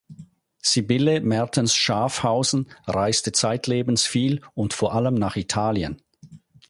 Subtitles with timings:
[0.63, 6.01] Sibylle Mertens-Schaaffhausen reiste zeitlebens viel und vor allem nach Italien.